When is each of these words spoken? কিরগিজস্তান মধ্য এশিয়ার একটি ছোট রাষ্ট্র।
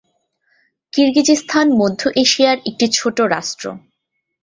কিরগিজস্তান 0.93 1.67
মধ্য 1.71 2.01
এশিয়ার 2.15 2.57
একটি 2.65 2.85
ছোট 2.93 3.17
রাষ্ট্র। 3.33 3.65